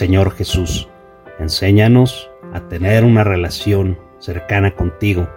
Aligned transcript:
Señor 0.00 0.30
Jesús, 0.30 0.88
enséñanos 1.38 2.30
a 2.54 2.68
tener 2.68 3.04
una 3.04 3.22
relación 3.22 3.98
cercana 4.18 4.74
contigo 4.74 5.28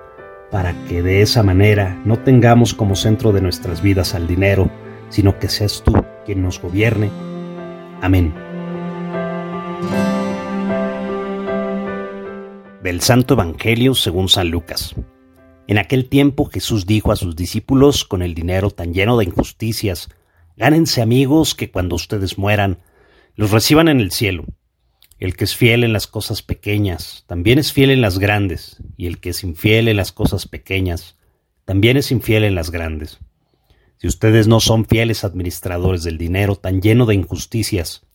para 0.52 0.74
que 0.86 1.02
de 1.02 1.22
esa 1.22 1.44
manera 1.44 2.02
no 2.06 2.20
tengamos 2.20 2.74
como 2.74 2.96
centro 2.96 3.34
de 3.34 3.42
nuestras 3.42 3.82
vidas 3.82 4.16
al 4.16 4.26
dinero, 4.26 4.72
sino 5.10 5.38
que 5.38 5.50
seas 5.50 5.84
tú 5.84 5.92
quien 6.26 6.42
nos 6.44 6.62
gobierne. 6.62 7.12
Amén. 8.02 8.34
Del 12.82 13.02
Santo 13.02 13.34
Evangelio 13.34 13.96
según 13.96 14.30
San 14.30 14.50
Lucas. 14.50 14.96
En 15.68 15.78
aquel 15.78 16.08
tiempo 16.08 16.46
Jesús 16.46 16.86
dijo 16.86 17.12
a 17.12 17.18
sus 17.18 17.36
discípulos, 17.36 18.06
con 18.06 18.22
el 18.22 18.34
dinero 18.34 18.72
tan 18.72 18.94
lleno 18.94 19.18
de 19.18 19.26
injusticias, 19.26 20.08
gánense 20.56 21.02
amigos 21.02 21.54
que 21.54 21.70
cuando 21.70 21.98
ustedes 21.98 22.38
mueran, 22.38 22.80
los 23.36 23.50
reciban 23.50 23.88
en 23.88 24.00
el 24.00 24.12
cielo. 24.12 24.46
El 25.18 25.36
que 25.36 25.46
es 25.46 25.56
fiel 25.56 25.84
en 25.84 25.94
las 25.94 26.06
cosas 26.06 26.44
pequeñas, 26.44 27.24
también 27.28 27.58
es 27.58 27.74
fiel 27.74 27.90
en 27.90 28.02
las 28.02 28.20
grandes, 28.20 28.78
y 28.96 29.08
el 29.08 29.20
que 29.20 29.30
es 29.30 29.44
infiel 29.44 29.88
en 29.88 29.98
las 29.98 30.12
cosas 30.12 30.48
pequeñas, 30.48 31.18
también 31.66 31.98
es 31.98 32.12
infiel 32.12 32.44
en 32.44 32.56
las 32.56 32.70
grandes. 32.70 33.20
Si 33.98 34.08
ustedes 34.08 34.48
no 34.48 34.60
son 34.60 34.86
fieles 34.86 35.24
administradores 35.24 36.04
del 36.04 36.18
dinero 36.18 36.58
tan 36.58 36.82
lleno 36.82 37.06
de 37.06 37.16
injusticias, 37.16 38.06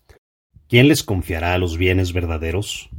¿quién 0.69 0.87
les 0.87 1.03
confiará 1.03 1.57
los 1.59 1.79
bienes 1.79 2.13
verdaderos? 2.13 2.91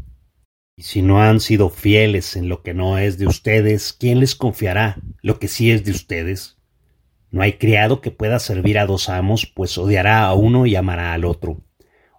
Y 0.76 0.84
si 0.84 1.02
no 1.02 1.22
han 1.22 1.40
sido 1.40 1.70
fieles 1.70 2.36
en 2.36 2.50
lo 2.50 2.64
que 2.64 2.74
no 2.74 2.98
es 2.98 3.18
de 3.18 3.28
ustedes, 3.28 3.94
¿quién 3.94 4.20
les 4.20 4.36
confiará 4.36 4.98
lo 5.22 5.40
que 5.40 5.48
sí 5.48 5.72
es 5.72 5.86
de 5.86 5.92
ustedes? 5.92 6.58
No 7.32 7.44
hay 7.44 7.54
criado 7.54 8.02
que 8.02 8.12
pueda 8.12 8.40
servir 8.40 8.80
a 8.80 8.88
dos 8.88 9.08
amos, 9.08 9.46
pues 9.46 9.78
odiará 9.78 10.26
a 10.26 10.34
uno 10.34 10.66
y 10.66 10.76
amará 10.76 11.14
al 11.14 11.26
otro 11.26 11.64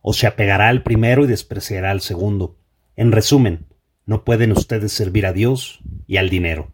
o 0.03 0.13
se 0.13 0.27
apegará 0.27 0.69
al 0.69 0.83
primero 0.83 1.25
y 1.25 1.29
despreciará 1.29 1.91
al 1.91 2.01
segundo. 2.01 2.59
En 2.97 3.13
resumen, 3.13 3.67
no 4.07 4.25
pueden 4.25 4.53
ustedes 4.53 4.93
servir 4.93 5.27
a 5.27 5.33
Dios 5.33 5.81
y 6.07 6.17
al 6.17 6.31
dinero. 6.31 6.73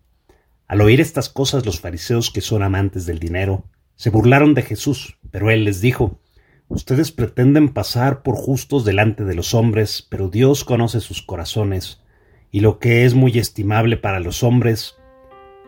Al 0.66 0.80
oír 0.80 1.00
estas 1.00 1.28
cosas 1.28 1.64
los 1.66 1.80
fariseos 1.80 2.30
que 2.30 2.41
son 2.41 2.62
amantes 2.62 3.06
del 3.06 3.18
dinero 3.18 3.64
se 3.94 4.10
burlaron 4.10 4.55
de 4.55 4.62
Jesús, 4.62 5.18
pero 5.30 5.50
él 5.50 5.64
les 5.64 5.80
dijo 5.80 6.20
Ustedes 6.68 7.12
pretenden 7.12 7.68
pasar 7.68 8.22
por 8.22 8.34
justos 8.34 8.84
delante 8.84 9.24
de 9.24 9.34
los 9.34 9.55
hombres, 9.55 10.06
pero 10.11 10.28
Dios 10.28 10.64
conoce 10.64 11.00
sus 11.00 11.22
corazones, 11.22 12.02
y 12.50 12.61
lo 12.61 12.80
que 12.80 13.05
es 13.05 13.14
muy 13.14 13.38
estimable 13.38 13.96
para 13.96 14.18
los 14.18 14.42
hombres 14.42 14.96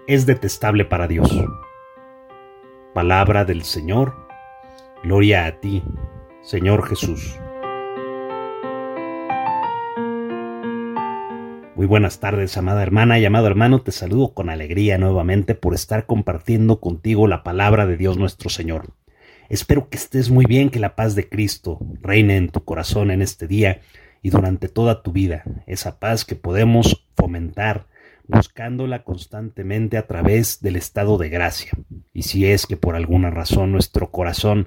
es 0.08 0.26
detestable 0.26 0.84
para 0.84 1.06
Dios. 1.06 1.30
Palabra 2.94 3.44
del 3.44 3.62
Señor. 3.62 4.26
Gloria 5.04 5.46
a 5.46 5.60
ti, 5.60 5.84
Señor 6.42 6.84
Jesús. 6.88 7.38
Muy 11.78 11.86
buenas 11.86 12.18
tardes, 12.18 12.56
amada 12.56 12.82
hermana 12.82 13.20
y 13.20 13.24
amado 13.24 13.46
hermano, 13.46 13.82
te 13.82 13.92
saludo 13.92 14.34
con 14.34 14.50
alegría 14.50 14.98
nuevamente 14.98 15.54
por 15.54 15.74
estar 15.74 16.06
compartiendo 16.06 16.80
contigo 16.80 17.28
la 17.28 17.44
palabra 17.44 17.86
de 17.86 17.96
Dios 17.96 18.18
nuestro 18.18 18.50
Señor. 18.50 18.94
Espero 19.48 19.88
que 19.88 19.96
estés 19.96 20.28
muy 20.28 20.44
bien, 20.44 20.70
que 20.70 20.80
la 20.80 20.96
paz 20.96 21.14
de 21.14 21.28
Cristo 21.28 21.78
reine 22.02 22.36
en 22.36 22.48
tu 22.48 22.64
corazón 22.64 23.12
en 23.12 23.22
este 23.22 23.46
día 23.46 23.80
y 24.22 24.30
durante 24.30 24.66
toda 24.66 25.04
tu 25.04 25.12
vida, 25.12 25.44
esa 25.68 26.00
paz 26.00 26.24
que 26.24 26.34
podemos 26.34 27.06
fomentar 27.14 27.86
buscándola 28.26 29.04
constantemente 29.04 29.98
a 29.98 30.08
través 30.08 30.60
del 30.60 30.74
estado 30.74 31.16
de 31.16 31.28
gracia. 31.28 31.70
Y 32.12 32.24
si 32.24 32.44
es 32.44 32.66
que 32.66 32.76
por 32.76 32.96
alguna 32.96 33.30
razón 33.30 33.70
nuestro 33.70 34.10
corazón 34.10 34.66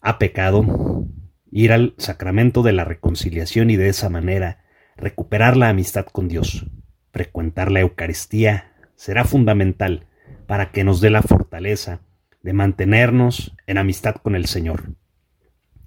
ha 0.00 0.18
pecado, 0.18 1.06
ir 1.50 1.70
al 1.70 1.94
sacramento 1.98 2.62
de 2.62 2.72
la 2.72 2.84
reconciliación 2.84 3.68
y 3.68 3.76
de 3.76 3.90
esa 3.90 4.08
manera 4.08 4.63
Recuperar 4.96 5.56
la 5.56 5.68
amistad 5.68 6.06
con 6.06 6.28
Dios, 6.28 6.66
frecuentar 7.12 7.70
la 7.70 7.80
Eucaristía, 7.80 8.72
será 8.94 9.24
fundamental 9.24 10.06
para 10.46 10.70
que 10.70 10.84
nos 10.84 11.00
dé 11.00 11.10
la 11.10 11.22
fortaleza 11.22 12.00
de 12.42 12.52
mantenernos 12.52 13.54
en 13.66 13.78
amistad 13.78 14.16
con 14.16 14.36
el 14.36 14.46
Señor. 14.46 14.94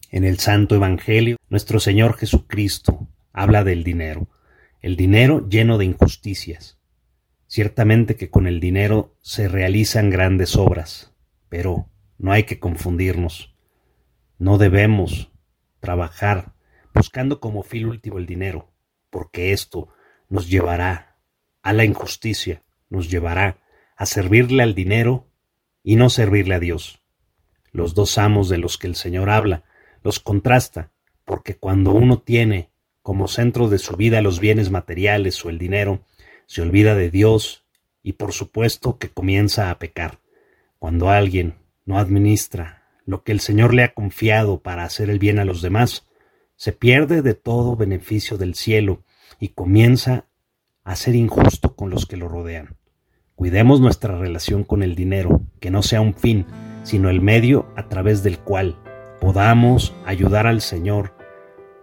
En 0.09 0.23
el 0.23 0.39
Santo 0.39 0.75
Evangelio, 0.75 1.37
nuestro 1.49 1.79
Señor 1.79 2.17
Jesucristo 2.17 3.07
habla 3.31 3.63
del 3.63 3.83
dinero, 3.83 4.27
el 4.81 4.95
dinero 4.95 5.47
lleno 5.47 5.77
de 5.77 5.85
injusticias. 5.85 6.79
Ciertamente 7.47 8.15
que 8.15 8.29
con 8.29 8.47
el 8.47 8.59
dinero 8.59 9.15
se 9.21 9.47
realizan 9.47 10.09
grandes 10.09 10.55
obras, 10.55 11.13
pero 11.49 11.89
no 12.17 12.31
hay 12.31 12.43
que 12.43 12.59
confundirnos. 12.59 13.55
No 14.37 14.57
debemos 14.57 15.31
trabajar 15.79 16.53
buscando 16.93 17.39
como 17.39 17.63
fin 17.63 17.85
último 17.85 18.17
el 18.17 18.25
dinero, 18.25 18.71
porque 19.09 19.51
esto 19.51 19.89
nos 20.29 20.49
llevará 20.49 21.17
a 21.61 21.73
la 21.73 21.85
injusticia, 21.85 22.63
nos 22.89 23.09
llevará 23.09 23.59
a 23.95 24.05
servirle 24.05 24.63
al 24.63 24.75
dinero 24.75 25.27
y 25.83 25.95
no 25.95 26.09
servirle 26.09 26.55
a 26.55 26.59
Dios. 26.59 27.01
Los 27.71 27.93
dos 27.93 28.17
amos 28.17 28.49
de 28.49 28.57
los 28.57 28.77
que 28.77 28.87
el 28.87 28.95
Señor 28.95 29.29
habla 29.29 29.63
los 30.03 30.19
contrasta, 30.19 30.91
porque 31.25 31.55
cuando 31.55 31.91
uno 31.91 32.19
tiene 32.19 32.71
como 33.01 33.27
centro 33.27 33.69
de 33.69 33.79
su 33.79 33.95
vida 33.95 34.21
los 34.21 34.39
bienes 34.39 34.69
materiales 34.69 35.43
o 35.43 35.49
el 35.49 35.57
dinero, 35.57 36.01
se 36.45 36.61
olvida 36.61 36.95
de 36.95 37.09
Dios 37.09 37.65
y 38.03 38.13
por 38.13 38.31
supuesto 38.31 38.97
que 38.97 39.09
comienza 39.09 39.69
a 39.69 39.79
pecar. 39.79 40.19
Cuando 40.79 41.09
alguien 41.09 41.55
no 41.85 41.99
administra 41.99 42.83
lo 43.05 43.23
que 43.23 43.31
el 43.31 43.39
Señor 43.39 43.73
le 43.73 43.83
ha 43.83 43.93
confiado 43.93 44.61
para 44.61 44.83
hacer 44.83 45.09
el 45.09 45.19
bien 45.19 45.39
a 45.39 45.45
los 45.45 45.61
demás, 45.61 46.06
se 46.57 46.73
pierde 46.73 47.21
de 47.21 47.35
todo 47.35 47.75
beneficio 47.75 48.37
del 48.37 48.55
cielo 48.55 49.03
y 49.39 49.49
comienza 49.49 50.25
a 50.83 50.95
ser 50.95 51.15
injusto 51.15 51.75
con 51.75 51.89
los 51.89 52.05
que 52.05 52.17
lo 52.17 52.27
rodean. 52.27 52.75
Cuidemos 53.35 53.79
nuestra 53.79 54.17
relación 54.17 54.63
con 54.63 54.81
el 54.81 54.95
dinero, 54.95 55.41
que 55.59 55.69
no 55.69 55.83
sea 55.83 56.01
un 56.01 56.15
fin, 56.15 56.47
sino 56.83 57.09
el 57.09 57.21
medio 57.21 57.67
a 57.75 57.87
través 57.87 58.23
del 58.23 58.39
cual 58.39 58.75
podamos 59.21 59.95
ayudar 60.05 60.47
al 60.47 60.61
Señor 60.61 61.13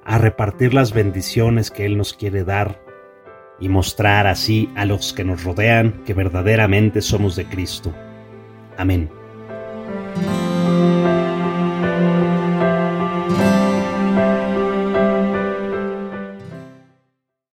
a 0.04 0.18
repartir 0.18 0.74
las 0.74 0.92
bendiciones 0.92 1.70
que 1.70 1.86
Él 1.86 1.96
nos 1.96 2.12
quiere 2.12 2.42
dar 2.42 2.82
y 3.60 3.68
mostrar 3.68 4.26
así 4.26 4.68
a 4.74 4.84
los 4.84 5.12
que 5.12 5.24
nos 5.24 5.44
rodean 5.44 6.02
que 6.04 6.14
verdaderamente 6.14 7.00
somos 7.00 7.36
de 7.36 7.46
Cristo. 7.46 7.94
Amén. 8.76 9.08